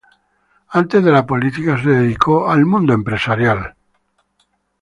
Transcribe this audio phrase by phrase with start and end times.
[0.79, 3.75] Antes de la política se dedicó al mundo empresarial.